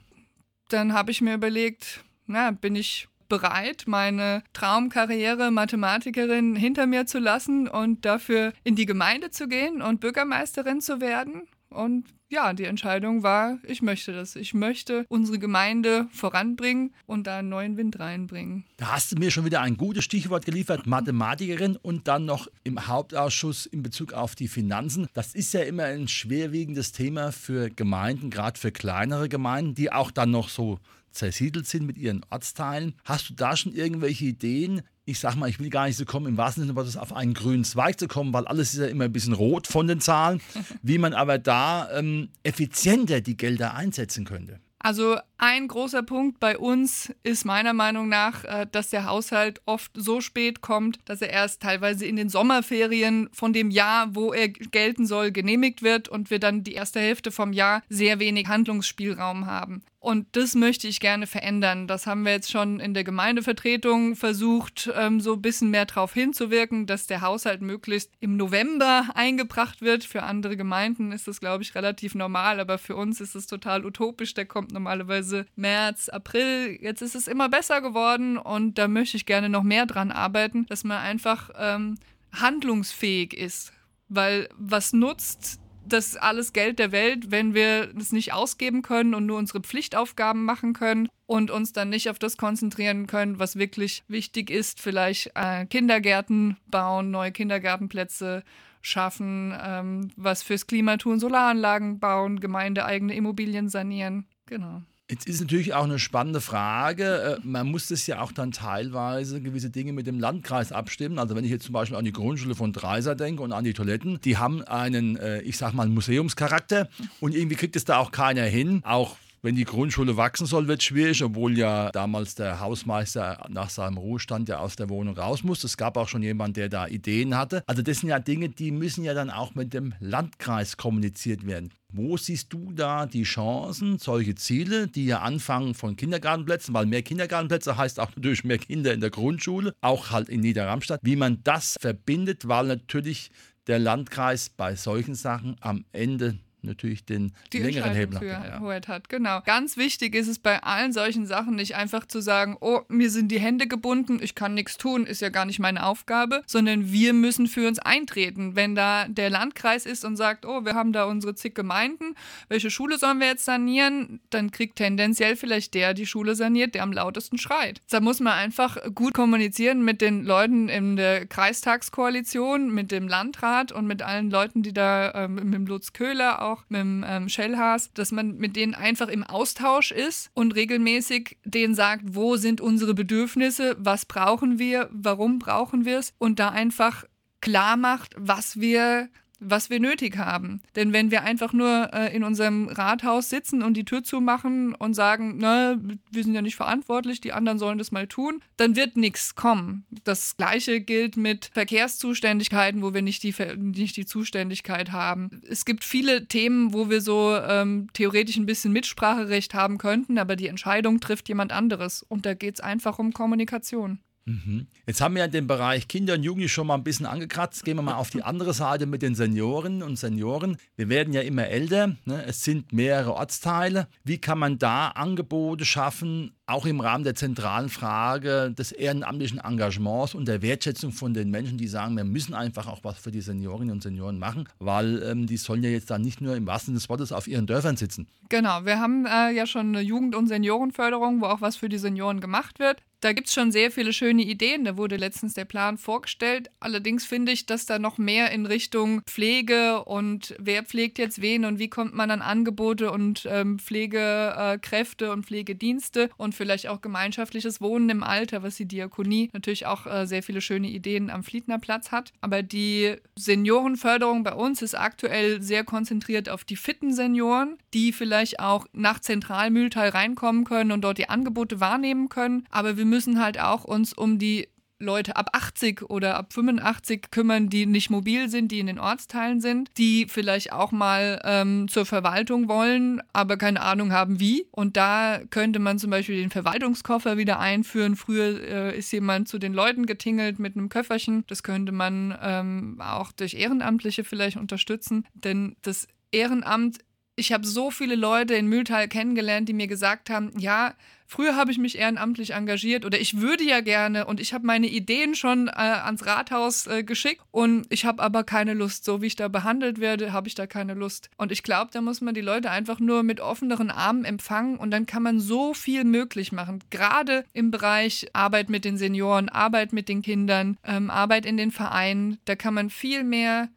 Dann 0.69 0.94
habe 0.94 1.11
ich 1.11 1.19
mir 1.19 1.34
überlegt, 1.34 2.05
na, 2.28 2.51
bin 2.51 2.78
ich 2.78 3.09
bereit, 3.28 3.84
meine 3.88 4.44
Traumkarriere 4.54 5.52
Mathematikerin 5.52 6.56
hinter 6.56 6.88
mir 6.88 7.06
zu 7.06 7.20
lassen 7.20 7.68
und 7.68 8.06
dafür 8.06 8.54
in 8.64 8.76
die 8.76 8.86
Gemeinde 8.86 9.32
zu 9.32 9.48
gehen 9.48 9.82
und 9.82 10.00
Bürgermeisterin 10.00 10.82
zu 10.82 11.02
werden. 11.02 11.44
Und 11.70 12.06
ja, 12.30 12.54
die 12.54 12.66
Entscheidung 12.66 13.24
war, 13.24 13.60
ich 13.64 13.82
möchte 13.82 14.12
das. 14.12 14.36
Ich 14.36 14.54
möchte 14.54 15.06
unsere 15.08 15.40
Gemeinde 15.40 16.08
voranbringen 16.12 16.94
und 17.06 17.26
da 17.26 17.40
einen 17.40 17.50
neuen 17.50 17.78
Wind 17.78 18.00
reinbringen. 18.00 18.66
Da 18.78 18.94
hast 18.94 19.12
du 19.12 19.16
mir 19.16 19.32
schon 19.32 19.46
wieder 19.46 19.62
ein 19.62 19.78
gutes 19.78 20.03
Stichwort 20.03 20.46
geliefert, 20.46 20.88
Mathematikerin 20.88 21.78
und 21.78 22.08
dann 22.08 22.26
noch 22.26 22.47
im 22.64 22.88
Hauptausschuss 22.88 23.66
in 23.66 23.82
Bezug 23.82 24.14
auf 24.14 24.35
die 24.35 24.50
Finanzen. 24.50 25.08
Das 25.14 25.35
ist 25.35 25.53
ja 25.53 25.62
immer 25.62 25.84
ein 25.84 26.08
schwerwiegendes 26.08 26.91
Thema 26.91 27.32
für 27.32 27.70
Gemeinden, 27.70 28.30
gerade 28.30 28.59
für 28.59 28.72
kleinere 28.72 29.30
Gemeinden, 29.30 29.76
die 29.76 29.91
auch 29.91 30.12
dann 30.12 30.32
noch 30.32 30.50
so 30.50 30.80
zersiedelt 31.17 31.67
sind 31.67 31.85
mit 31.85 31.97
ihren 31.97 32.25
Ortsteilen. 32.29 32.93
Hast 33.03 33.29
du 33.29 33.34
da 33.34 33.58
schon 33.58 33.73
irgendwelche 33.73 34.25
Ideen? 34.25 34.81
Ich 35.05 35.19
sag 35.19 35.35
mal, 35.35 35.49
ich 35.49 35.59
will 35.59 35.69
gar 35.69 35.87
nicht 35.87 35.97
so 35.97 36.05
kommen, 36.05 36.28
im 36.28 36.37
wahrsten 36.37 36.64
Sinne 36.64 36.75
Wortes 36.75 36.97
auf 36.97 37.14
einen 37.14 37.34
grünen 37.34 37.64
Zweig 37.64 37.99
zu 37.99 38.08
kommen, 38.08 38.34
weil 38.34 38.46
alles 38.46 38.73
ist 38.73 38.79
ja 38.79 38.87
immer 38.87 39.05
ein 39.05 39.14
bisschen 39.14 39.34
rot 39.34 39.67
von 39.67 39.87
den 39.87 40.02
Zahlen, 40.02 40.41
wie 40.81 40.97
man 40.97 41.14
aber 41.14 41.37
da 41.37 41.90
ähm, 41.91 42.29
effizienter 42.43 43.22
die 43.22 43.37
Gelder 43.37 43.73
einsetzen 43.73 44.25
könnte. 44.25 44.59
Also 44.79 45.17
ein 45.37 45.67
großer 45.67 46.03
Punkt 46.03 46.40
bei 46.40 46.58
uns 46.58 47.14
ist 47.23 47.46
meiner 47.46 47.73
Meinung 47.73 48.09
nach, 48.09 48.43
äh, 48.43 48.67
dass 48.72 48.90
der 48.90 49.05
Haushalt 49.05 49.59
oft 49.66 49.91
so 49.96 50.22
spät 50.22 50.61
kommt, 50.61 50.99
dass 51.05 51.22
er 51.22 51.29
erst 51.29 51.61
teilweise 51.61 52.05
in 52.05 52.16
den 52.16 52.29
Sommerferien 52.29 53.28
von 53.34 53.53
dem 53.53 53.72
Jahr, 53.72 54.16
wo 54.16 54.34
er 54.34 54.49
gelten 54.49 55.05
soll, 55.08 55.31
genehmigt 55.31 55.81
wird 55.81 56.09
und 56.09 56.29
wir 56.29 56.40
dann 56.40 56.63
die 56.63 56.73
erste 56.73 56.99
Hälfte 56.99 57.31
vom 57.31 57.53
Jahr 57.53 57.81
sehr 57.90 58.20
wenig 58.20 58.47
Handlungsspielraum 58.47 59.47
haben. 59.47 59.81
Und 59.99 60.28
das 60.34 60.53
möchte 60.53 60.88
ich 60.88 60.99
gerne 60.99 61.26
verändern. 61.26 61.88
Das 61.88 62.05
haben 62.05 62.23
wir 62.23 62.32
jetzt 62.32 62.52
schon 62.52 62.79
in 62.79 62.94
der 62.94 63.03
Gemeindevertretung 63.03 64.16
versucht, 64.16 64.91
ähm, 64.96 65.20
so 65.20 65.34
ein 65.34 65.41
bisschen 65.41 65.72
mehr 65.72 65.85
darauf 65.85 66.14
hinzuwirken, 66.14 66.85
dass 66.85 67.08
der 67.08 67.22
Haushalt 67.22 67.61
möglichst 67.61 68.11
im 68.20 68.38
November 68.38 69.09
eingebracht 69.16 69.82
wird. 69.82 70.03
Für 70.03 70.22
andere 70.23 70.55
Gemeinden 70.55 71.11
ist 71.11 71.28
das, 71.28 71.40
glaube 71.40 71.64
ich, 71.64 71.73
relativ 71.73 72.14
normal, 72.14 72.59
aber 72.59 72.78
für 72.78 72.96
uns 72.96 73.20
ist 73.22 73.34
es 73.34 73.47
total 73.47 73.85
utopisch. 73.85 74.35
Der 74.35 74.46
kommt 74.46 74.72
normalerweise 74.72 75.47
März, 75.55 76.09
April. 76.09 76.78
Jetzt 76.79 77.02
ist 77.02 77.16
es 77.16 77.28
immer 77.28 77.49
besser 77.49 77.82
geworden 77.82 78.38
und 78.38 78.78
da 78.78 78.88
möchte 78.88 79.17
ich 79.17 79.26
gerne 79.26 79.49
noch 79.49 79.64
mehr 79.64 79.88
dran 79.88 80.11
arbeiten, 80.11 80.67
dass 80.67 80.84
man 80.84 80.99
einfach 80.99 81.49
ähm, 81.58 81.97
handlungsfähig 82.32 83.34
ist. 83.34 83.73
Weil 84.09 84.47
was 84.58 84.94
nutzt 84.94 85.59
das 85.93 86.16
alles 86.16 86.53
Geld 86.53 86.79
der 86.79 86.91
Welt, 86.91 87.31
wenn 87.31 87.53
wir 87.53 87.93
es 87.97 88.11
nicht 88.11 88.34
ausgeben 88.34 88.81
können 88.81 89.13
und 89.13 89.25
nur 89.25 89.37
unsere 89.37 89.61
Pflichtaufgaben 89.61 90.43
machen 90.43 90.73
können 90.73 91.09
und 91.25 91.51
uns 91.51 91.73
dann 91.73 91.89
nicht 91.89 92.09
auf 92.09 92.19
das 92.19 92.37
konzentrieren 92.37 93.07
können, 93.07 93.39
was 93.39 93.57
wirklich 93.57 94.03
wichtig 94.07 94.49
ist, 94.49 94.81
vielleicht 94.81 95.31
äh, 95.35 95.66
Kindergärten 95.66 96.57
bauen, 96.67 97.11
neue 97.11 97.31
Kindergartenplätze 97.31 98.43
schaffen, 98.81 99.53
ähm, 99.61 100.11
was 100.16 100.43
fürs 100.43 100.67
Klima 100.67 100.97
tun, 100.97 101.19
Solaranlagen 101.19 101.99
bauen, 101.99 102.39
gemeindeeigene 102.39 103.16
Immobilien 103.16 103.69
sanieren. 103.69 104.25
Genau. 104.45 104.81
Jetzt 105.09 105.26
ist 105.26 105.40
natürlich 105.40 105.74
auch 105.74 105.86
eine 105.86 106.00
spannende 106.00 106.42
Frage. 106.42 107.38
Äh, 107.42 107.48
man 107.48 107.68
muss 107.68 107.88
das 107.88 108.06
ja 108.08 108.22
auch 108.22 108.34
dann 108.34 108.52
teilweise 108.52 109.42
gewisse 109.42 109.70
Dinge 109.70 109.94
mit 109.94 110.06
dem 110.06 110.20
Landkreis 110.20 110.74
abstimmen. 110.74 111.18
Also 111.18 111.34
wenn 111.34 111.46
ich 111.46 111.52
jetzt 111.52 111.64
zum 111.64 111.74
Beispiel 111.74 111.96
an 111.96 112.04
die 112.04 112.12
Grundschule 112.12 112.56
von 112.56 112.74
Dreiser 112.74 113.16
denke 113.16 113.42
und 113.42 113.54
an 113.54 113.64
die 113.64 113.74
Toiletten, 113.74 114.20
die 114.26 114.36
haben 114.36 114.64
einen, 114.64 115.16
äh, 115.16 115.40
ich 115.42 115.58
sag 115.58 115.72
mal, 115.72 115.88
Museumscharakter 115.88 116.90
und 117.22 117.34
irgendwie 117.34 117.56
kriegt 117.56 117.78
es 117.78 117.86
da 117.86 118.00
auch 118.00 118.12
keiner 118.12 118.44
hin. 118.44 118.82
Auch 118.84 119.16
wenn 119.47 119.55
die 119.55 119.64
Grundschule 119.64 120.17
wachsen 120.17 120.46
soll, 120.46 120.67
wird 120.67 120.82
es 120.82 120.88
schwierig, 120.88 121.23
obwohl 121.23 121.58
ja 121.58 121.90
damals 121.91 122.35
der 122.35 122.59
Hausmeister 122.59 123.47
nach 123.47 123.70
seinem 123.70 123.96
Ruhestand 123.96 124.49
ja 124.49 124.59
aus 124.59 124.76
der 124.76 124.90
Wohnung 124.90 125.17
raus 125.17 125.41
muss. 125.41 125.64
Es 125.64 125.78
gab 125.78 125.96
auch 125.96 126.09
schon 126.09 126.22
jemanden, 126.22 126.55
der 126.55 126.67
da 126.67 126.85
Ideen 126.85 127.34
hatte. 127.34 127.64
Also 127.66 127.82
das 127.82 127.99
sind 127.99 128.09
ja 128.09 128.20
Dinge, 128.20 128.49
die 128.49 128.72
müssen 128.72 129.05
ja 129.05 129.14
dann 129.14 129.29
auch 129.29 129.55
mit 129.55 129.73
dem 129.73 129.94
Landkreis 130.02 130.76
kommuniziert 130.76 131.47
werden. 131.47 131.70
Wo 131.94 132.17
siehst 132.17 132.52
du 132.52 132.73
da 132.73 133.05
die 133.05 133.23
Chancen, 133.23 133.99
solche 133.99 134.35
Ziele, 134.35 134.90
die 134.90 135.05
ja 135.05 135.22
anfangen 135.22 135.76
von 135.76 135.96
Kindergartenplätzen, 135.96 136.73
weil 136.73 136.85
mehr 136.85 137.02
Kindergartenplätze 137.02 137.78
heißt 137.78 138.02
auch 138.02 138.14
natürlich 138.17 138.44
mehr 138.44 138.58
Kinder 138.58 138.94
in 138.94 138.99
der 138.99 139.11
Grundschule, 139.11 139.73
auch 139.79 140.11
halt 140.11 140.28
in 140.28 140.41
Niederramstadt, 140.41 140.99
wie 141.03 141.16
man 141.16 141.40
das 141.46 141.78
verbindet, 141.79 142.49
weil 142.49 142.66
natürlich 142.66 143.32
der 143.67 143.79
Landkreis 143.79 144.49
bei 144.49 144.76
solchen 144.76 145.16
Sachen 145.16 145.55
am 145.61 145.85
Ende 145.94 146.38
natürlich 146.67 147.05
den 147.05 147.34
die 147.53 147.59
längeren 147.59 147.93
Hebel 147.93 148.19
für 148.19 148.28
ja. 148.28 148.59
Hoheit 148.59 148.87
hat. 148.87 149.09
Genau. 149.09 149.41
Ganz 149.46 149.78
wichtig 149.78 150.14
ist 150.14 150.28
es 150.28 150.40
bei 150.40 150.61
allen 150.61 150.93
solchen 150.93 151.25
Sachen 151.25 151.55
nicht 151.55 151.75
einfach 151.75 152.05
zu 152.05 152.22
sagen, 152.22 152.58
oh, 152.59 152.81
mir 152.87 153.09
sind 153.09 153.29
die 153.29 153.40
Hände 153.40 153.67
gebunden, 153.67 154.19
ich 154.22 154.35
kann 154.35 154.53
nichts 154.53 154.78
tun, 154.78 155.05
ist 155.05 155.22
ja 155.22 155.29
gar 155.29 155.46
nicht 155.46 155.59
meine 155.59 155.85
Aufgabe, 155.85 156.43
sondern 156.46 156.91
wir 156.91 157.14
müssen 157.14 157.47
für 157.47 157.67
uns 157.67 157.79
eintreten. 157.79 158.55
Wenn 158.55 158.75
da 158.75 159.08
der 159.08 159.29
Landkreis 159.29 159.85
ist 159.85 160.05
und 160.05 160.16
sagt, 160.16 160.46
oh, 160.46 160.66
wir 160.66 160.75
haben 160.75 160.93
da 160.93 161.05
unsere 161.05 161.35
zig 161.35 161.55
Gemeinden, 161.55 162.16
welche 162.49 162.70
Schule 162.70 162.97
sollen 162.97 163.20
wir 163.20 163.28
jetzt 163.28 163.46
sanieren, 163.46 164.20
dann 164.29 164.52
kriegt 164.52 164.75
tendenziell 164.75 165.35
vielleicht 165.35 165.73
der 165.73 165.93
die 165.93 166.05
Schule 166.05 166.35
saniert, 166.35 166.75
der 166.75 166.84
am 166.84 166.91
lautesten 166.91 167.37
schreit. 167.37 167.81
Da 167.90 167.99
muss 167.99 168.20
man 168.20 168.34
einfach 168.34 168.78
gut 168.93 169.13
kommunizieren 169.13 169.84
mit 169.84 170.02
den 170.02 170.23
Leuten 170.23 170.70
in 170.70 170.96
der 170.96 171.25
Kreistagskoalition, 171.25 172.73
mit 172.73 172.91
dem 172.91 173.08
Landrat 173.08 173.72
und 173.72 173.87
mit 173.87 174.02
allen 174.02 174.29
Leuten, 174.29 174.63
die 174.63 174.73
da, 174.73 175.13
ähm, 175.13 175.35
mit 175.35 175.53
dem 175.53 175.66
Lutz 175.66 175.93
Köhler 175.93 176.41
auch, 176.41 176.57
mit 176.70 176.80
dem 176.80 177.06
ähm, 177.08 177.30
Shellhaas, 177.30 177.92
dass 177.94 178.12
man 178.12 178.38
mit 178.38 178.56
denen 178.56 178.76
einfach 178.76 179.08
im 179.08 179.24
Austausch 179.24 179.92
ist 179.92 180.30
und 180.34 180.56
regelmäßig 180.56 181.38
denen 181.44 181.76
sagt, 181.76 182.04
wo 182.08 182.36
sind 182.36 182.62
unsere 182.62 182.94
Bedürfnisse, 182.94 183.76
was 183.80 184.06
brauchen 184.06 184.59
wir, 184.59 184.90
warum 184.92 185.40
brauchen 185.40 185.86
wir 185.86 186.00
es 186.00 186.14
und 186.18 186.40
da 186.40 186.50
einfach 186.50 187.06
klar 187.42 187.78
macht, 187.78 188.16
was 188.18 188.59
wir 188.59 189.09
was 189.39 189.69
wir 189.69 189.79
nötig 189.79 190.17
haben. 190.17 190.61
Denn 190.75 190.93
wenn 190.93 191.11
wir 191.11 191.23
einfach 191.23 191.53
nur 191.53 191.93
äh, 191.93 192.16
in 192.16 192.23
unserem 192.23 192.67
Rathaus 192.67 193.29
sitzen 193.29 193.61
und 193.61 193.75
die 193.75 193.85
Tür 193.85 194.03
zumachen 194.03 194.73
und 194.75 194.93
sagen, 194.93 195.37
na, 195.37 195.78
wir 196.11 196.23
sind 196.23 196.34
ja 196.34 196.41
nicht 196.41 196.55
verantwortlich, 196.55 197.22
die 197.22 197.34
anderen 197.34 197.59
sollen 197.59 197.78
das 197.78 197.91
mal 197.91 198.07
tun, 198.07 198.41
dann 198.57 198.75
wird 198.75 198.97
nichts 198.97 199.35
kommen. 199.35 199.85
Das 200.03 200.37
gleiche 200.37 200.81
gilt 200.81 201.17
mit 201.17 201.51
Verkehrszuständigkeiten, 201.53 202.81
wo 202.81 202.93
wir 202.93 203.01
nicht 203.01 203.23
die, 203.23 203.34
nicht 203.57 203.97
die 203.97 204.05
Zuständigkeit 204.05 204.91
haben. 204.91 205.41
Es 205.47 205.66
gibt 205.66 205.84
viele 205.84 206.28
Themen, 206.28 206.73
wo 206.73 206.89
wir 206.89 207.01
so 207.01 207.35
ähm, 207.35 207.87
theoretisch 207.93 208.37
ein 208.37 208.45
bisschen 208.45 208.73
Mitspracherecht 208.73 209.53
haben 209.53 209.78
könnten, 209.78 210.17
aber 210.17 210.35
die 210.35 210.47
Entscheidung 210.47 210.99
trifft 210.99 211.29
jemand 211.29 211.51
anderes. 211.51 212.03
Und 212.03 212.25
da 212.25 212.34
geht 212.34 212.55
es 212.55 212.61
einfach 212.61 212.99
um 212.99 213.13
Kommunikation. 213.13 213.99
Mhm. 214.28 214.68
Jetzt 214.85 215.00
haben 215.00 215.16
wir 215.16 215.22
ja 215.22 215.28
den 215.29 215.47
Bereich 215.47 215.88
Kinder 215.88 216.16
und 216.16 216.24
Jugendliche 216.24 216.53
schon 216.53 216.68
mal 216.68 216.76
ein 216.76 216.84
bisschen 216.84 217.06
angekratzt. 217.06 217.64
Gehen 217.64 217.78
wir 217.78 217.82
mal 217.82 217.96
auf 217.96 218.09
die 218.09 218.24
andere 218.24 218.53
Seite 218.53 218.85
mit 218.85 219.02
den 219.02 219.16
Senioren 219.16 219.82
und 219.82 219.97
Senioren. 219.97 220.58
Wir 220.76 220.90
werden 220.90 221.14
ja 221.14 221.22
immer 221.22 221.47
älter. 221.47 221.96
Ne? 222.03 222.26
Es 222.28 222.44
sind 222.44 222.74
mehrere 222.74 223.14
Ortsteile. 223.14 223.88
Wie 224.03 224.18
kann 224.18 224.38
man 224.38 224.59
da 224.59 224.90
Angebote 224.90 225.64
schaffen, 225.64 226.34
auch 226.46 226.66
im 226.66 226.82
Rahmen 226.82 227.06
der 227.06 227.16
zentralen 227.16 227.70
Frage 227.70 228.52
des 228.52 228.74
ehrenamtlichen 228.74 229.40
Engagements 229.40 230.14
und 230.14 230.28
der 230.28 230.41
Wertschätzung 230.41 230.91
von 230.91 231.14
den 231.14 231.32
Menschen, 231.32 231.58
die 231.58 231.68
sagen, 231.68 231.96
wir 231.96 232.03
müssen 232.03 232.34
einfach 232.34 232.68
auch 232.68 232.84
was 232.84 232.97
für 232.97 233.12
die 233.12 233.22
Seniorinnen 233.22 233.72
und 233.72 233.84
Senioren 233.84 234.20
machen, 234.20 234.47
weil 234.59 235.03
ähm, 235.03 235.26
die 235.26 235.38
sollen 235.38 235.64
ja 235.64 235.70
jetzt 235.70 235.90
da 235.90 235.97
nicht 235.97 236.20
nur 236.20 236.35
im 236.35 236.47
wahrsten 236.47 236.73
Sinne 236.73 236.80
des 236.80 236.90
Wortes 236.90 237.12
auf 237.14 237.28
ihren 237.28 237.47
Dörfern 237.47 237.78
sitzen. 237.78 238.08
Genau, 238.30 238.66
wir 238.66 238.80
haben 238.80 239.06
äh, 239.06 239.32
ja 239.32 239.46
schon 239.46 239.68
eine 239.68 239.82
Jugend- 239.82 240.16
und 240.16 240.28
Seniorenförderung, 240.28 241.22
wo 241.22 241.26
auch 241.26 241.40
was 241.40 241.56
für 241.56 241.70
die 241.70 241.78
Senioren 241.78 242.20
gemacht 242.20 242.59
wird. 242.59 242.82
Da 242.99 243.14
gibt 243.14 243.28
es 243.28 243.34
schon 243.34 243.52
sehr 243.52 243.70
viele 243.70 243.94
schöne 243.94 244.23
Ideen. 244.23 244.66
Da 244.66 244.76
wurde 244.76 244.96
letztens 244.96 245.35
der 245.35 245.46
Plan 245.46 245.78
vorgestellt. 245.78 246.49
Allerdings 246.59 247.05
finde 247.05 247.32
ich, 247.32 247.46
dass 247.46 247.66
da 247.67 247.78
noch 247.78 247.99
mehr 247.99 248.32
in 248.32 248.46
Richtung 248.47 249.02
Pflege 249.03 249.84
und 249.84 250.35
wer 250.40 250.64
pflegt 250.64 250.97
jetzt 250.97 251.22
wen 251.22 251.46
und 251.46 251.59
wie 251.59 251.70
kommt 251.70 251.94
man 251.94 252.09
an 252.09 252.22
Angebote 252.22 252.91
und 252.91 253.28
ähm, 253.29 253.59
Pflegekräfte 253.59 255.05
äh, 255.05 255.09
und 255.09 255.26
Pflegedienste 255.26 256.10
und 256.17 256.34
vielleicht 256.34 256.67
auch 256.67 256.82
gemeinschaftliches 256.82 257.62
Wohnen 257.62 257.89
im 257.89 258.03
Alter, 258.03 258.41
was 258.41 258.55
die 258.55 258.67
Diakonie 258.67 259.29
natürlich 259.32 259.67
auch 259.67 259.86
äh, 259.86 260.08
sehr 260.08 260.24
viele 260.24 260.41
schöne 260.41 260.67
Ideen 260.67 261.12
am 261.12 261.24
Fliedner 261.24 261.60
Platz 261.60 261.91
hat. 261.91 262.13
Aber 262.22 262.41
die 262.41 262.96
Seniorenförderung 263.15 264.24
bei 264.24 264.34
uns 264.34 264.63
ist 264.63 264.74
aktuell 264.74 265.41
sehr 265.41 265.63
konzentriert 265.63 266.29
auf 266.29 266.44
die 266.44 266.55
fitten 266.55 266.94
Senioren, 266.94 267.58
die 267.75 267.91
vielleicht 267.91 268.39
auch 268.39 268.65
nach 268.74 269.00
Zentralmühltal 269.00 269.89
reinkommen 269.89 270.46
können 270.46 270.72
und 270.72 270.82
dort 270.82 270.98
die 270.98 271.10
Angebote 271.10 271.60
wahrnehmen 271.60 272.10
können. 272.10 272.46
Aber 272.50 272.75
wir 272.75 272.87
müssen 272.89 273.22
halt 273.22 273.39
auch 273.39 273.63
uns 273.63 273.93
um 273.93 274.17
die 274.17 274.48
Leute 274.79 275.15
ab 275.15 275.29
80 275.34 275.89
oder 275.89 276.17
ab 276.17 276.34
85 276.34 277.10
kümmern, 277.10 277.50
die 277.50 277.65
nicht 277.65 277.89
mobil 277.89 278.29
sind, 278.29 278.51
die 278.51 278.60
in 278.60 278.67
den 278.67 278.79
Ortsteilen 278.79 279.41
sind, 279.41 279.72
die 279.77 280.06
vielleicht 280.08 280.53
auch 280.53 280.72
mal 280.72 281.20
ähm, 281.24 281.67
zur 281.67 281.86
Verwaltung 281.86 282.48
wollen, 282.48 283.01
aber 283.12 283.38
keine 283.38 283.62
Ahnung 283.62 283.91
haben 283.91 284.20
wie. 284.20 284.48
Und 284.51 284.77
da 284.77 285.20
könnte 285.32 285.60
man 285.60 285.79
zum 285.79 285.89
Beispiel 285.89 286.17
den 286.17 286.29
Verwaltungskoffer 286.29 287.17
wieder 287.17 287.39
einführen. 287.39 287.96
Früher 287.96 288.39
äh, 288.41 288.77
ist 288.77 288.91
jemand 288.91 289.27
zu 289.27 289.39
den 289.39 289.53
Leuten 289.53 289.88
getingelt 289.88 290.38
mit 290.38 290.56
einem 290.56 290.70
Köfferchen. 290.70 291.24
Das 291.27 291.41
könnte 291.41 291.72
man 291.72 292.15
ähm, 292.22 292.79
auch 292.79 293.12
durch 293.12 293.34
Ehrenamtliche 293.34 294.03
vielleicht 294.03 294.38
unterstützen, 294.38 295.06
denn 295.15 295.56
das 295.63 295.88
Ehrenamt 296.12 296.79
ich 297.20 297.34
habe 297.34 297.48
so 297.48 297.72
viele 297.72 297.96
Leute 297.96 298.36
in 298.36 298.46
Mühltal 298.46 298.88
kennengelernt, 298.88 299.50
die 299.50 299.53
mir 299.53 299.65
gesagt 299.65 300.12
haben, 300.12 300.32
ja, 300.38 300.75
früher 301.08 301.36
habe 301.36 301.52
ich 301.52 301.58
mich 301.58 301.78
ehrenamtlich 301.78 302.34
engagiert 302.34 302.86
oder 302.86 303.00
ich 303.00 303.20
würde 303.20 303.44
ja 303.44 303.62
gerne 303.62 304.06
und 304.06 304.20
ich 304.20 304.34
habe 304.34 304.46
meine 304.46 304.68
Ideen 304.68 305.16
schon 305.16 305.48
äh, 305.48 305.52
ans 305.52 306.06
Rathaus 306.06 306.68
äh, 306.68 306.84
geschickt 306.84 307.22
und 307.32 307.66
ich 307.70 307.86
habe 307.86 308.04
aber 308.04 308.24
keine 308.24 308.54
Lust. 308.54 308.86
So 308.86 309.02
wie 309.02 309.08
ich 309.08 309.16
da 309.16 309.30
behandelt 309.30 309.80
werde, 309.80 310.14
habe 310.14 310.28
ich 310.28 310.36
da 310.36 310.46
keine 310.46 310.74
Lust. 310.74 311.10
Und 311.18 311.32
ich 311.32 311.42
glaube, 311.42 311.72
da 311.72 311.82
muss 311.82 312.02
man 312.02 312.14
die 312.14 312.22
Leute 312.22 312.52
einfach 312.52 312.80
nur 312.80 313.04
mit 313.04 313.22
offeneren 313.22 313.72
Armen 313.72 314.06
empfangen 314.06 314.58
und 314.58 314.72
dann 314.72 314.86
kann 314.86 315.02
man 315.02 315.20
so 315.20 315.54
viel 315.54 315.84
möglich 315.86 316.32
machen. 316.32 316.64
Gerade 316.70 317.24
im 317.34 317.50
Bereich 317.50 318.10
Arbeit 318.14 318.50
mit 318.50 318.66
den 318.66 318.78
Senioren, 318.78 319.30
Arbeit 319.30 319.74
mit 319.74 319.90
den 319.90 320.02
Kindern, 320.02 320.58
ähm, 320.64 320.90
Arbeit 320.90 321.26
in 321.26 321.38
den 321.38 321.52
Vereinen, 321.52 322.20
da 322.26 322.36
kann 322.36 322.54
man 322.54 322.70
viel 322.70 323.04
mehr 323.04 323.50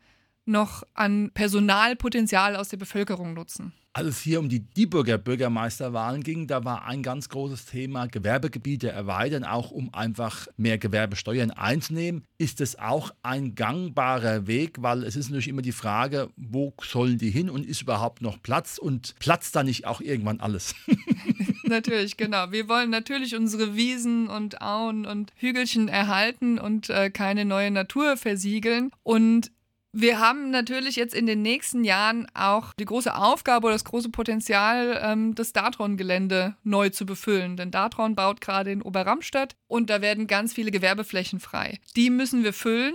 noch 0.47 0.83
an 0.95 1.31
Personalpotenzial 1.33 2.57
aus 2.57 2.69
der 2.69 2.77
Bevölkerung 2.77 3.35
nutzen. 3.35 3.73
Als 3.93 4.07
es 4.07 4.21
hier 4.21 4.39
um 4.39 4.49
die 4.49 4.61
Dieburger 4.61 5.19
Bürgermeisterwahlen 5.19 6.23
ging, 6.23 6.47
da 6.47 6.65
war 6.65 6.85
ein 6.85 7.03
ganz 7.03 7.29
großes 7.29 7.67
Thema 7.67 8.07
Gewerbegebiete 8.07 8.89
erweitern, 8.89 9.43
auch 9.43 9.73
um 9.73 9.93
einfach 9.93 10.47
mehr 10.57 10.79
Gewerbesteuern 10.79 11.51
einzunehmen. 11.51 12.23
Ist 12.39 12.61
es 12.61 12.79
auch 12.79 13.13
ein 13.25 13.57
gangbarer 13.57 14.47
Weg, 14.47 14.81
weil 14.81 15.03
es 15.03 15.17
ist 15.17 15.31
natürlich 15.31 15.49
immer 15.49 15.63
die 15.63 15.73
Frage, 15.73 16.31
wo 16.37 16.73
sollen 16.81 17.19
die 17.19 17.31
hin 17.31 17.51
und 17.51 17.67
ist 17.67 17.83
überhaupt 17.83 18.23
noch 18.23 18.41
Platz 18.41 18.79
und 18.79 19.17
platzt 19.19 19.57
da 19.57 19.65
nicht 19.65 19.87
auch 19.87 20.01
irgendwann 20.01 20.39
alles? 20.39 20.77
natürlich, 21.65 22.17
genau. 22.17 22.53
Wir 22.53 22.69
wollen 22.69 22.91
natürlich 22.91 23.35
unsere 23.35 23.75
Wiesen 23.75 24.29
und 24.29 24.63
Auen 24.63 25.05
und 25.05 25.33
Hügelchen 25.35 25.89
erhalten 25.89 26.61
und 26.61 26.91
äh, 26.91 27.11
keine 27.11 27.45
neue 27.45 27.73
Natur 27.73 28.17
versiegeln. 28.17 28.93
Und 29.03 29.51
Wir 29.93 30.21
haben 30.21 30.51
natürlich 30.51 30.95
jetzt 30.95 31.15
in 31.15 31.27
den 31.27 31.43
nächsten 31.43 31.83
Jahren 31.83 32.27
auch 32.35 32.73
die 32.75 32.85
große 32.85 33.15
Aufgabe 33.15 33.67
oder 33.67 33.75
das 33.75 33.85
große 33.85 34.11
Potenzial, 34.11 35.01
ähm, 35.03 35.35
das 35.35 35.53
Datron-Gelände 35.53 36.57
neu 36.63 36.91
zu 36.91 37.07
befüllen. 37.07 37.57
Denn 37.57 37.73
Datron 37.73 38.15
baut 38.15 38.41
gerade 38.41 38.71
in 38.71 38.83
Oberramstadt 38.83 39.57
und 39.67 39.91
da 39.91 40.01
werden 40.01 40.29
ganz 40.29 40.53
viele 40.53 40.71
Gewerbeflächen 40.71 41.41
frei. 41.41 41.81
Die 41.97 42.11
müssen 42.11 42.45
wir 42.45 42.53
füllen. 42.53 42.95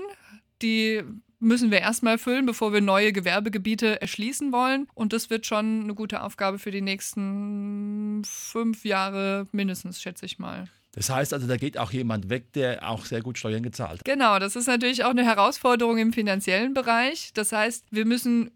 Die 0.62 1.04
müssen 1.40 1.70
wir 1.70 1.80
erstmal 1.80 2.18
füllen, 2.18 2.46
bevor 2.46 2.72
wir 2.72 2.82
neue 2.82 3.12
Gewerbegebiete 3.12 4.02
erschließen 4.02 4.54
wollen. 4.54 4.88
Und 4.94 5.12
das 5.12 5.30
wird 5.30 5.46
schon 5.46 5.84
eine 5.84 5.96
gute 5.96 6.24
Aufgabe 6.24 6.60
für 6.60 6.72
die 6.72 6.82
nächsten 6.82 8.24
fünf 8.26 8.86
Jahre 8.86 9.48
mindestens, 9.52 10.02
schätze 10.02 10.26
ich 10.26 10.40
mal. 10.40 10.70
Das 10.96 11.10
heißt 11.10 11.34
also, 11.34 11.46
da 11.46 11.58
geht 11.58 11.78
auch 11.78 11.92
jemand 11.92 12.30
weg, 12.30 12.54
der 12.54 12.90
auch 12.90 13.06
sehr 13.06 13.22
gut 13.22 13.38
Steuern 13.38 13.64
gezahlt 13.64 14.00
hat. 14.00 14.06
Genau, 14.06 14.40
das 14.40 14.56
ist 14.56 14.68
natürlich 14.68 15.04
auch 15.04 15.10
eine 15.10 15.26
Herausforderung 15.26 15.98
im 15.98 16.14
finanziellen 16.14 16.74
Bereich. 16.74 17.32
Das 17.34 17.52
heißt, 17.52 17.86
wir 17.92 18.06
müssen 18.06 18.52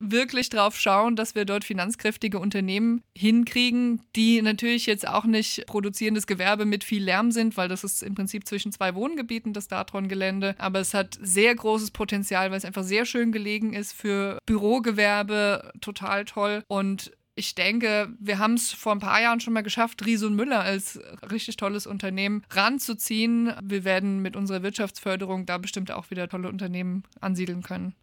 wirklich 0.00 0.48
drauf 0.48 0.78
schauen, 0.78 1.16
dass 1.16 1.34
wir 1.34 1.44
dort 1.44 1.64
finanzkräftige 1.64 2.38
Unternehmen 2.38 3.02
hinkriegen, 3.16 4.02
die 4.14 4.40
natürlich 4.42 4.86
jetzt 4.86 5.08
auch 5.08 5.24
nicht 5.24 5.66
produzierendes 5.66 6.26
Gewerbe 6.26 6.66
mit 6.66 6.84
viel 6.84 7.02
Lärm 7.02 7.32
sind, 7.32 7.56
weil 7.56 7.68
das 7.68 7.84
ist 7.84 8.02
im 8.02 8.14
Prinzip 8.14 8.46
zwischen 8.46 8.70
zwei 8.70 8.94
Wohngebieten 8.94 9.52
das 9.52 9.66
Datron-Gelände. 9.68 10.54
Aber 10.58 10.78
es 10.80 10.94
hat 10.94 11.18
sehr 11.20 11.54
großes 11.54 11.90
Potenzial, 11.90 12.50
weil 12.50 12.58
es 12.58 12.64
einfach 12.64 12.84
sehr 12.84 13.06
schön 13.06 13.32
gelegen 13.32 13.72
ist 13.72 13.92
für 13.92 14.38
Bürogewerbe, 14.46 15.72
total 15.80 16.24
toll. 16.24 16.62
Und 16.68 17.10
ich 17.38 17.54
denke, 17.54 18.08
wir 18.18 18.38
haben 18.38 18.54
es 18.54 18.72
vor 18.72 18.92
ein 18.92 18.98
paar 18.98 19.22
Jahren 19.22 19.38
schon 19.38 19.52
mal 19.52 19.62
geschafft, 19.62 20.04
Riese 20.04 20.26
und 20.26 20.34
Müller 20.34 20.60
als 20.60 20.98
richtig 21.30 21.56
tolles 21.56 21.86
Unternehmen 21.86 22.42
ranzuziehen. 22.50 23.52
Wir 23.62 23.84
werden 23.84 24.20
mit 24.20 24.34
unserer 24.34 24.64
Wirtschaftsförderung 24.64 25.46
da 25.46 25.58
bestimmt 25.58 25.92
auch 25.92 26.10
wieder 26.10 26.28
tolle 26.28 26.48
Unternehmen 26.48 27.04
ansiedeln 27.20 27.62
können. 27.62 27.94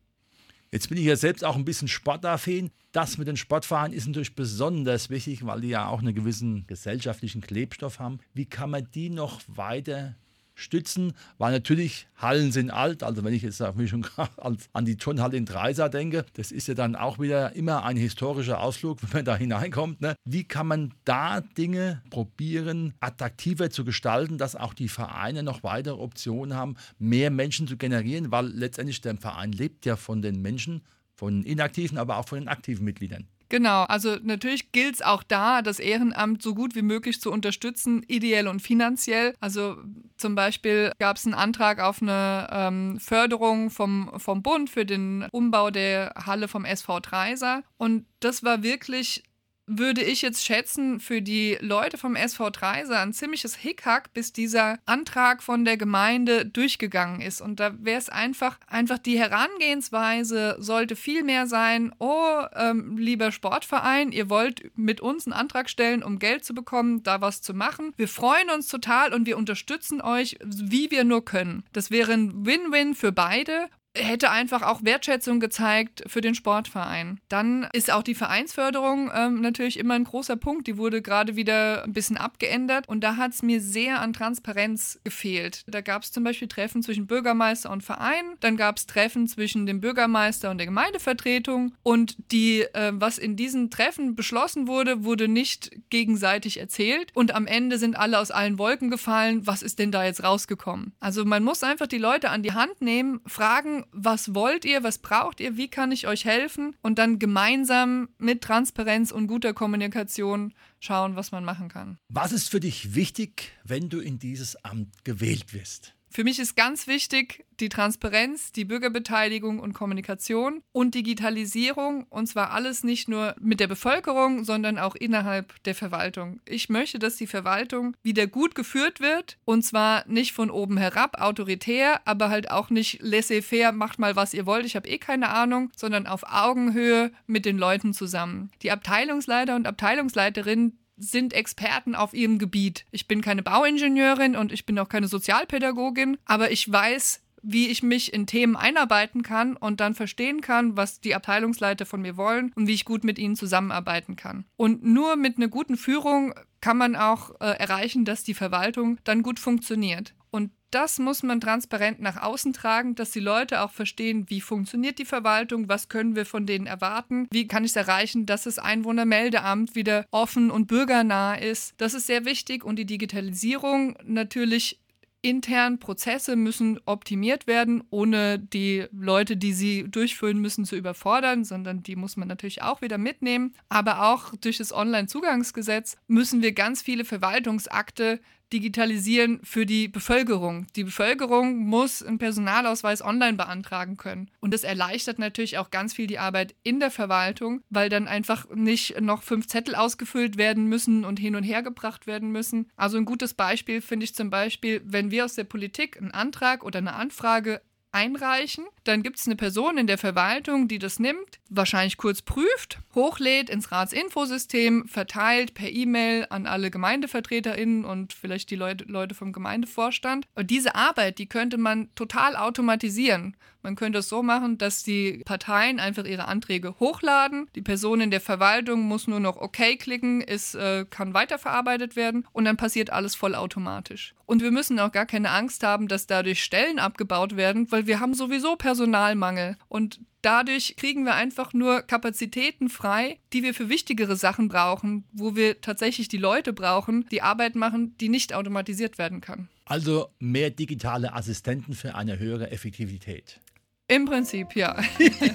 Jetzt 0.72 0.88
bin 0.88 0.98
ich 0.98 1.04
ja 1.04 1.18
selbst 1.18 1.44
auch 1.44 1.56
ein 1.56 1.66
bisschen 1.66 1.90
sportaffin. 1.90 2.72
Das 2.94 3.18
mit 3.18 3.28
den 3.28 3.38
Sportvereinen 3.38 3.96
ist 3.96 4.08
natürlich 4.08 4.36
besonders 4.36 5.10
wichtig, 5.10 5.46
weil 5.46 5.62
die 5.62 5.70
ja 5.70 5.88
auch 5.88 6.00
einen 6.00 6.16
gewissen 6.16 6.66
gesellschaftlichen 6.66 7.42
Klebstoff 7.42 8.00
haben. 8.00 8.20
Wie 8.34 8.46
kann 8.46 8.70
man 8.70 8.88
die 8.94 9.10
noch 9.10 9.42
weiter 9.48 10.16
stützen, 10.56 11.14
weil 11.38 11.52
natürlich 11.52 12.08
Hallen 12.16 12.52
sind 12.52 12.72
alt. 12.72 13.04
Also 13.04 13.24
wenn 13.24 13.34
ich 13.34 13.44
jetzt 13.44 13.60
wie 13.60 13.88
schon 13.88 14.08
an 14.74 14.86
die 14.86 14.98
Turnhalle 14.98 15.38
in 15.38 15.46
Dreisa 15.46 15.90
denke, 15.90 16.26
das 16.34 16.52
ist 16.52 16.68
ja 16.68 16.74
dann 16.74 16.96
auch 16.96 17.20
wieder 17.20 17.56
immer 17.56 17.84
ein 17.84 17.98
historischer 17.98 18.62
Ausflug, 18.62 19.00
wenn 19.02 19.10
man 19.12 19.26
da 19.26 19.38
hineinkommt. 19.38 20.02
Ne? 20.02 20.16
Wie 20.26 20.46
kann 20.46 20.68
man 20.68 20.94
da 21.04 21.42
Dinge 21.42 22.02
probieren, 22.10 22.94
attraktiver 23.02 23.70
zu 23.70 23.86
gestalten, 23.86 24.38
dass 24.38 24.56
auch 24.56 24.74
die 24.74 24.90
Vereine 24.90 25.44
noch 25.44 25.64
weitere 25.64 25.96
Optionen 25.96 26.56
haben, 26.56 26.76
mehr 26.98 27.30
Menschen 27.30 27.68
zu 27.68 27.78
generieren, 27.78 28.32
weil 28.32 28.48
letztendlich 28.48 29.02
der 29.02 29.18
Verein 29.18 29.52
lebt 29.52 29.86
ja 29.86 29.98
von 29.98 30.22
den 30.22 30.42
Menschen, 30.42 30.82
von 31.14 31.44
inaktiven, 31.44 31.98
aber 31.98 32.18
auch 32.18 32.28
von 32.28 32.40
den 32.40 32.48
aktiven 32.48 32.86
Mitgliedern. 32.86 33.28
Genau, 33.50 33.84
also 33.84 34.18
natürlich 34.24 34.72
gilt 34.72 34.96
es 34.96 35.02
auch 35.02 35.24
da, 35.24 35.62
das 35.62 35.80
Ehrenamt 35.80 36.42
so 36.42 36.56
gut 36.56 36.76
wie 36.76 36.82
möglich 36.82 37.22
zu 37.22 37.32
unterstützen, 37.32 38.04
ideell 38.08 38.48
und 38.48 38.62
finanziell. 38.62 39.36
Also 39.40 39.78
zum 40.18 40.36
Beispiel 40.36 40.92
gab 40.98 41.18
es 41.18 41.26
einen 41.26 41.36
Antrag 41.36 41.80
auf 41.80 42.02
eine 42.02 42.48
ähm, 42.52 43.00
Förderung 43.00 43.70
vom, 43.70 44.12
vom 44.18 44.42
Bund 44.42 44.70
für 44.70 44.86
den 44.86 45.28
Umbau 45.32 45.70
der 45.70 46.14
Halle 46.26 46.48
vom 46.48 46.66
SV 46.66 47.00
Dreiser. 47.02 47.64
Und 47.78 48.06
das 48.20 48.44
war 48.44 48.64
wirklich 48.64 49.24
würde 49.68 50.04
ich 50.04 50.22
jetzt 50.22 50.46
schätzen, 50.46 51.00
für 51.00 51.22
die 51.22 51.58
Leute 51.60 51.98
vom 51.98 52.16
SV 52.16 52.52
Treiser 52.52 53.00
ein 53.00 53.14
ziemliches 53.14 53.56
Hickhack, 53.56 54.14
bis 54.14 54.32
dieser 54.32 54.78
Antrag 54.86 55.42
von 55.42 55.66
der 55.66 55.78
Gemeinde 55.78 56.46
durchgegangen 56.46 57.22
ist. 57.22 57.42
Und 57.42 57.60
da 57.60 57.74
wäre 57.80 57.98
es 57.98 58.10
einfach, 58.10 58.60
einfach 58.68 59.00
die 59.00 59.18
Herangehensweise 59.18 60.58
sollte 60.60 60.96
viel 60.96 61.24
mehr 61.24 61.48
sein, 61.48 61.94
oh, 62.00 62.44
ähm, 62.56 62.98
lieber 62.98 63.32
Sportverein, 63.32 64.12
ihr 64.12 64.30
wollt 64.30 64.72
mit 64.78 65.02
uns 65.02 65.26
einen 65.26 65.34
Antrag 65.34 65.70
stellen, 65.70 66.04
um 66.04 66.20
Geld 66.20 66.46
zu 66.46 66.54
bekommen, 66.54 67.04
da 67.04 67.22
was 67.22 67.42
zu 67.42 67.54
machen. 67.54 67.94
Wir 67.98 68.08
freuen 68.08 68.50
uns 68.50 68.68
total 68.68 69.14
und 69.14 69.26
wir 69.26 69.38
unterstützen 69.38 70.02
euch, 70.02 70.38
wie 70.44 70.92
wir 70.92 71.04
nur 71.04 71.26
können. 71.26 71.64
Das 71.74 71.92
wäre 71.92 72.14
ein 72.14 72.46
Win-Win 72.46 72.96
für 72.96 73.12
beide 73.12 73.70
hätte 73.96 74.32
einfach 74.32 74.62
auch 74.62 74.84
Wertschätzung 74.84 75.40
gezeigt 75.40 76.04
für 76.08 76.22
den 76.22 76.36
Sportverein. 76.36 77.20
Dann 77.30 77.68
ist 77.74 77.92
auch 77.92 78.04
die 78.04 78.16
Vereinsförderung 78.16 79.12
ähm, 79.14 79.42
natürlich 79.42 79.80
immer 79.80 79.94
ein 79.94 80.04
großer 80.04 80.36
Punkt. 80.36 80.68
Die 80.68 80.78
wurde 80.78 81.02
gerade 81.02 81.36
wieder 81.36 81.84
ein 81.84 81.94
bisschen 81.94 82.18
abgeändert 82.18 82.88
und 82.88 83.04
da 83.04 83.18
hat 83.18 83.34
es 83.34 83.42
mir 83.42 83.62
sehr 83.62 84.02
an 84.02 84.14
Transparenz 84.14 85.00
gefehlt. 85.04 85.64
Da 85.68 85.82
gab 85.82 86.04
es 86.04 86.12
zum 86.12 86.24
Beispiel 86.24 86.48
Treffen 86.48 86.84
zwischen 86.84 87.08
Bürgermeister 87.08 87.72
und 87.72 87.84
Verein, 87.84 88.36
dann 88.40 88.58
gab 88.58 88.78
es 88.78 88.86
Treffen 88.86 89.28
zwischen 89.28 89.66
dem 89.66 89.82
Bürgermeister 89.82 90.52
und 90.52 90.58
der 90.58 90.68
Gemeindevertretung 90.68 91.74
und 91.84 92.16
die, 92.32 92.62
äh, 92.62 92.92
was 92.94 93.18
in 93.18 93.36
diesen 93.36 93.70
Treffen 93.70 94.16
beschlossen 94.16 94.68
wurde, 94.68 95.04
wurde 95.04 95.28
nicht 95.28 95.72
gegenseitig 95.90 96.60
erzählt 96.60 97.12
und 97.14 97.34
am 97.34 97.48
Ende 97.48 97.78
sind 97.78 97.98
alle 97.98 98.20
aus 98.20 98.32
allen 98.32 98.58
Wolken 98.58 98.90
gefallen. 98.90 99.48
Was 99.48 99.62
ist 99.62 99.80
denn 99.80 99.92
da 99.92 100.04
jetzt 100.06 100.24
rausgekommen? 100.24 100.94
Also 101.00 101.26
man 101.26 101.44
muss 101.44 101.64
einfach 101.64 101.88
die 101.88 101.98
Leute 101.98 102.30
an 102.30 102.44
die 102.44 102.54
Hand 102.54 102.82
nehmen, 102.82 103.22
fragen, 103.26 103.85
was 103.92 104.36
wollt 104.36 104.66
ihr, 104.66 104.84
was 104.84 105.00
braucht 105.00 105.40
ihr, 105.40 105.58
wie 105.58 105.68
kann 105.68 105.92
ich 105.92 106.08
euch 106.08 106.26
helfen 106.26 106.76
und 106.82 107.00
dann 107.00 107.20
gemeinsam 107.20 108.10
mit 108.18 108.42
Transparenz 108.42 109.12
und 109.12 109.28
guter 109.28 109.54
Kommunikation 109.54 110.54
schauen, 110.80 111.16
was 111.16 111.32
man 111.32 111.44
machen 111.44 111.70
kann. 111.70 111.98
Was 112.10 112.32
ist 112.32 112.50
für 112.50 112.60
dich 112.60 112.96
wichtig, 112.96 113.52
wenn 113.64 113.90
du 113.90 114.00
in 114.00 114.20
dieses 114.20 114.64
Amt 114.64 115.04
gewählt 115.04 115.54
wirst? 115.54 115.95
Für 116.16 116.24
mich 116.24 116.40
ist 116.40 116.56
ganz 116.56 116.88
wichtig 116.88 117.44
die 117.60 117.68
Transparenz, 117.68 118.54
die 118.54 118.64
Bürgerbeteiligung 118.64 119.60
und 119.60 119.74
Kommunikation 119.74 120.64
und 120.72 120.96
Digitalisierung. 120.96 122.06
Und 122.10 122.28
zwar 122.28 122.52
alles 122.52 122.86
nicht 122.86 123.10
nur 123.10 123.36
mit 123.42 123.60
der 123.60 123.68
Bevölkerung, 123.68 124.46
sondern 124.46 124.80
auch 124.80 124.96
innerhalb 124.96 125.62
der 125.66 125.76
Verwaltung. 125.76 126.40
Ich 126.46 126.70
möchte, 126.70 127.00
dass 127.00 127.18
die 127.18 127.28
Verwaltung 127.28 127.98
wieder 128.02 128.28
gut 128.28 128.56
geführt 128.56 129.02
wird. 129.02 129.38
Und 129.44 129.64
zwar 129.64 130.08
nicht 130.08 130.32
von 130.32 130.50
oben 130.50 130.78
herab, 130.78 131.20
autoritär, 131.20 132.00
aber 132.06 132.30
halt 132.30 132.50
auch 132.50 132.70
nicht 132.70 133.02
laissez-faire, 133.02 133.74
macht 133.74 134.00
mal, 134.00 134.16
was 134.16 134.34
ihr 134.34 134.46
wollt, 134.46 134.66
ich 134.66 134.78
habe 134.78 134.88
eh 134.88 134.98
keine 134.98 135.28
Ahnung, 135.32 135.70
sondern 135.76 136.08
auf 136.08 136.24
Augenhöhe 136.24 137.12
mit 137.28 137.44
den 137.44 137.58
Leuten 137.58 137.94
zusammen. 137.94 138.52
Die 138.62 138.72
Abteilungsleiter 138.72 139.58
und 139.58 139.68
Abteilungsleiterinnen 139.68 140.80
sind 140.98 141.34
Experten 141.34 141.96
auf 141.96 142.14
ihrem 142.14 142.40
Gebiet. 142.40 142.86
Ich 142.92 143.08
bin 143.08 143.22
keine 143.22 143.44
Bauingenieurin 143.44 144.36
und 144.36 144.52
ich 144.52 144.66
bin 144.66 144.80
auch 144.80 144.90
keine 144.90 145.08
Sozialpädagogin, 145.08 146.18
aber 146.26 146.52
ich 146.52 146.72
weiß, 146.72 147.22
wie 147.48 147.68
ich 147.68 147.84
mich 147.84 148.12
in 148.12 148.26
Themen 148.26 148.56
einarbeiten 148.56 149.22
kann 149.22 149.56
und 149.56 149.80
dann 149.80 149.94
verstehen 149.94 150.42
kann, 150.42 150.76
was 150.76 151.00
die 151.00 151.14
Abteilungsleiter 151.14 151.86
von 151.86 152.02
mir 152.02 152.18
wollen 152.18 152.52
und 152.56 152.68
wie 152.68 152.74
ich 152.74 152.86
gut 152.86 153.04
mit 153.04 153.20
ihnen 153.20 153.36
zusammenarbeiten 153.36 154.16
kann. 154.16 154.46
Und 154.58 154.84
nur 154.84 155.16
mit 155.16 155.38
einer 155.38 155.48
guten 155.48 155.78
Führung 155.78 156.34
kann 156.60 156.78
man 156.78 156.96
auch 156.96 157.30
äh, 157.40 157.58
erreichen, 157.60 158.06
dass 158.06 158.24
die 158.24 158.34
Verwaltung 158.34 158.98
dann 159.04 159.22
gut 159.22 159.40
funktioniert. 159.40 160.16
Und 160.36 160.52
das 160.70 161.00
muss 161.00 161.24
man 161.24 161.40
transparent 161.40 162.02
nach 162.02 162.22
außen 162.22 162.52
tragen, 162.52 162.94
dass 162.96 163.12
die 163.12 163.22
Leute 163.22 163.62
auch 163.62 163.72
verstehen, 163.72 164.26
wie 164.28 164.42
funktioniert 164.42 165.00
die 165.00 165.06
Verwaltung, 165.06 165.70
was 165.70 165.88
können 165.88 166.18
wir 166.18 166.26
von 166.26 166.46
denen 166.46 166.68
erwarten, 166.68 167.26
wie 167.32 167.48
kann 167.48 167.64
ich 167.64 167.72
es 167.72 167.78
erreichen, 167.78 168.26
dass 168.26 168.44
das 168.44 168.60
Einwohnermeldeamt 168.60 169.76
wieder 169.76 170.06
offen 170.12 170.52
und 170.52 170.68
bürgernah 170.68 171.36
ist. 171.36 171.74
Das 171.78 171.94
ist 171.94 172.08
sehr 172.08 172.26
wichtig 172.26 172.66
und 172.66 172.76
die 172.76 172.86
Digitalisierung 172.86 173.98
natürlich 174.04 174.82
intern 175.26 175.80
Prozesse 175.80 176.36
müssen 176.36 176.80
optimiert 176.86 177.48
werden, 177.48 177.84
ohne 177.90 178.38
die 178.38 178.86
Leute, 178.92 179.38
die 179.38 179.54
sie 179.54 179.86
durchführen 179.90 180.40
müssen, 180.40 180.66
zu 180.66 180.76
überfordern, 180.76 181.44
sondern 181.44 181.82
die 181.82 181.96
muss 181.96 182.16
man 182.16 182.28
natürlich 182.28 182.62
auch 182.62 182.82
wieder 182.82 182.98
mitnehmen. 182.98 183.56
Aber 183.68 184.12
auch 184.12 184.36
durch 184.36 184.58
das 184.60 184.72
Onlinezugangsgesetz 184.72 185.98
müssen 186.08 186.42
wir 186.44 186.52
ganz 186.52 186.82
viele 186.82 187.06
Verwaltungsakte 187.06 188.20
digitalisieren 188.54 189.40
für 189.44 189.66
die 189.66 189.88
Bevölkerung. 189.88 190.68
Die 190.76 190.84
Bevölkerung 190.84 191.58
muss 191.58 192.04
einen 192.04 192.18
Personalausweis 192.18 193.02
online 193.02 193.38
beantragen 193.38 193.98
können. 193.98 194.30
Und 194.40 194.54
das 194.54 194.64
erleichtert 194.64 195.20
natürlich 195.20 195.58
auch 195.58 195.72
ganz 195.72 195.94
viel 195.94 196.08
die 196.08 196.20
Arbeit 196.20 196.56
in 196.64 196.80
der 196.80 196.92
Verwaltung, 196.92 197.62
weil 197.70 197.90
dann 197.90 198.08
einfach 198.08 198.48
nicht 198.54 199.02
noch 199.02 199.24
fünf 199.24 199.48
Zettel 199.48 199.76
ausgefüllt 199.76 200.38
werden 200.38 200.66
müssen 200.66 201.06
und 201.06 201.20
hin 201.20 201.36
und 201.36 201.44
her 201.44 201.64
gebracht 201.64 202.08
werden 202.08 202.32
müssen. 202.32 202.70
Also 202.76 202.98
ein 202.98 203.06
gutes 203.06 203.34
Beispiel 203.34 203.82
finde 203.82 204.06
ich 204.06 204.16
zum 204.16 204.30
Beispiel, 204.30 204.82
wenn 204.86 205.12
wir 205.12 205.26
aus 205.26 205.36
der 205.36 205.44
Politik 205.44 205.98
einen 205.98 206.12
Antrag 206.12 206.64
oder 206.64 206.80
eine 206.80 206.94
Anfrage 206.94 207.62
einreichen. 207.96 208.66
Dann 208.84 209.02
gibt 209.02 209.18
es 209.18 209.26
eine 209.26 209.38
Person 209.38 209.78
in 209.78 209.88
der 209.88 209.98
Verwaltung, 209.98 210.68
die 210.68 210.80
das 210.80 211.00
nimmt, 211.00 211.40
wahrscheinlich 211.50 211.98
kurz 211.98 212.22
prüft, 212.22 212.80
hochlädt 212.94 213.50
ins 213.50 213.72
Ratsinfosystem, 213.72 214.88
verteilt 214.88 215.54
per 215.54 215.72
E-Mail 215.72 216.28
an 216.30 216.46
alle 216.46 216.70
GemeindevertreterInnen 216.70 217.86
und 217.86 218.14
vielleicht 218.14 218.52
die 218.52 218.58
Leute, 218.58 218.84
Leute 218.84 219.16
vom 219.16 219.32
Gemeindevorstand. 219.32 220.28
Und 220.36 220.52
diese 220.52 220.76
Arbeit, 220.76 221.18
die 221.18 221.28
könnte 221.28 221.58
man 221.58 221.90
total 221.96 222.36
automatisieren. 222.36 223.38
Man 223.66 223.76
könnte 223.76 223.98
es 223.98 224.10
so 224.10 224.22
machen, 224.22 224.60
dass 224.60 224.84
die 224.84 225.24
Parteien 225.26 225.80
einfach 225.80 226.06
ihre 226.06 226.28
Anträge 226.28 226.80
hochladen. 226.80 227.48
Die 227.56 227.64
Person 227.64 228.00
in 228.00 228.12
der 228.12 228.22
Verwaltung 228.22 228.82
muss 228.82 229.08
nur 229.08 229.20
noch 229.20 229.38
OK 229.38 229.58
klicken, 229.80 230.22
es 230.22 230.54
äh, 230.54 230.86
kann 230.88 231.16
weiterverarbeitet 231.16 231.96
werden 231.96 232.28
und 232.32 232.46
dann 232.46 232.58
passiert 232.58 232.92
alles 232.92 233.16
vollautomatisch. 233.16 234.14
Und 234.28 234.44
wir 234.44 234.52
müssen 234.52 234.80
auch 234.80 234.92
gar 234.92 235.08
keine 235.08 235.32
Angst 235.32 235.64
haben, 235.64 235.88
dass 235.88 236.06
dadurch 236.06 236.44
Stellen 236.44 236.78
abgebaut 236.78 237.38
werden, 237.38 237.72
weil 237.72 237.88
wir 237.88 238.00
haben 238.00 238.14
sowieso 238.14 238.56
Personalmangel. 238.56 239.58
Und 239.68 240.00
dadurch 240.22 240.76
kriegen 240.78 241.04
wir 241.04 241.16
einfach 241.16 241.54
nur 241.54 241.82
Kapazitäten 241.82 242.70
frei, 242.70 243.18
die 243.34 243.42
wir 243.42 243.56
für 243.56 243.70
wichtigere 243.70 244.16
Sachen 244.16 244.48
brauchen, 244.48 245.06
wo 245.12 245.36
wir 245.36 245.60
tatsächlich 245.62 246.08
die 246.08 246.18
Leute 246.18 246.54
brauchen, 246.54 247.08
die 247.10 247.24
Arbeit 247.24 247.56
machen, 247.56 247.96
die 248.00 248.10
nicht 248.10 248.36
automatisiert 248.36 249.00
werden 249.00 249.22
kann. 249.22 249.50
Also 249.66 250.10
mehr 250.20 250.52
digitale 250.52 251.14
Assistenten 251.14 251.74
für 251.74 251.96
eine 251.96 252.20
höhere 252.20 252.52
Effektivität. 252.52 253.40
Im 253.88 254.06
Prinzip, 254.06 254.56
ja. 254.56 254.76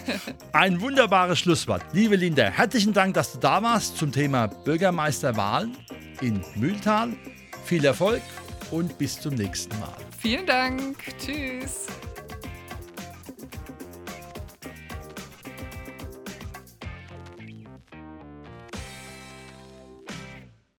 Ein 0.53 0.81
wunderbares 0.81 1.39
Schlusswort. 1.39 1.83
Liebe 1.93 2.17
Linda, 2.17 2.45
herzlichen 2.45 2.93
Dank, 2.93 3.15
dass 3.15 3.33
du 3.33 3.39
da 3.39 3.63
warst 3.63 3.97
zum 3.97 4.11
Thema 4.11 4.49
Bürgermeisterwahlen 4.49 5.77
in 6.21 6.43
Mühltal. 6.57 7.13
Viel 7.65 7.85
Erfolg 7.85 8.23
und 8.73 8.99
bis 8.99 9.21
zum 9.21 9.35
nächsten 9.35 9.79
Mal. 9.79 9.95
Vielen 10.19 10.47
Dank. 10.47 10.97
Tschüss. 11.25 11.87